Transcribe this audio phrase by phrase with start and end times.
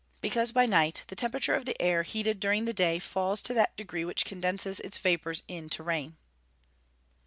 [0.19, 3.77] _Because by night the temperature of the air, heated during the day, falls to that
[3.77, 6.17] degree which condenses its vapours into rain.